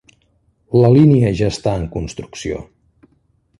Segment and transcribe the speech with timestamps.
[0.83, 2.65] La línia ja està en construcció.